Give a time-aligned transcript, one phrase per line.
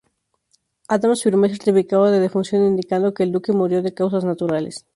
[0.87, 4.87] Adams firmó el certificado de defunción indicando que el duque murió de causas naturales.